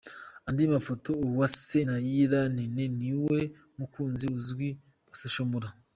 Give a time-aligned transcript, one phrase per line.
[0.47, 3.39] Andi Mafoto: Uwase Nailla Nene ni we
[3.79, 4.67] mukunzi uzwi
[5.07, 5.69] wa Social Mula.